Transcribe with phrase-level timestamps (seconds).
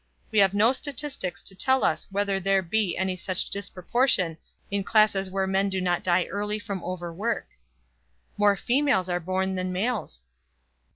[0.31, 4.39] We have no statistics to tell us whether there be any such disproportion
[4.71, 7.45] in classes where men do not die early from overwork."
[8.35, 10.21] "More females are born than males."